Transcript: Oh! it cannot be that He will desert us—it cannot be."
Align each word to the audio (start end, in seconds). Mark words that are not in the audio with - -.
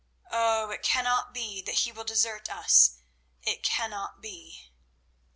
Oh! 0.31 0.71
it 0.71 0.81
cannot 0.81 1.31
be 1.31 1.61
that 1.61 1.75
He 1.85 1.91
will 1.91 2.03
desert 2.03 2.49
us—it 2.49 3.61
cannot 3.61 4.19
be." 4.19 4.71